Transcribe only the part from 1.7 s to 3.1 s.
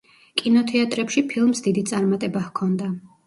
წარმატება ჰქონდა.